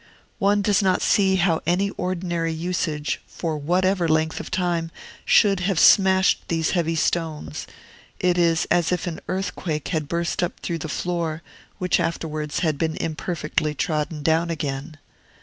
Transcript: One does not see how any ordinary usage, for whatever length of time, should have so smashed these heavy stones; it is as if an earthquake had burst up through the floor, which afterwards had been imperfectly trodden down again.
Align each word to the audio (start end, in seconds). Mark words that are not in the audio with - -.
One 0.39 0.63
does 0.63 0.81
not 0.81 1.03
see 1.03 1.35
how 1.35 1.61
any 1.67 1.91
ordinary 1.91 2.51
usage, 2.51 3.21
for 3.27 3.55
whatever 3.59 4.07
length 4.07 4.39
of 4.39 4.49
time, 4.49 4.89
should 5.25 5.59
have 5.59 5.77
so 5.77 5.97
smashed 5.97 6.47
these 6.47 6.71
heavy 6.71 6.95
stones; 6.95 7.67
it 8.19 8.35
is 8.35 8.65
as 8.71 8.91
if 8.91 9.05
an 9.05 9.19
earthquake 9.27 9.89
had 9.89 10.07
burst 10.07 10.41
up 10.41 10.59
through 10.61 10.79
the 10.79 10.89
floor, 10.89 11.43
which 11.77 11.99
afterwards 11.99 12.61
had 12.61 12.79
been 12.79 12.95
imperfectly 12.97 13.75
trodden 13.75 14.23
down 14.23 14.49
again. 14.49 14.97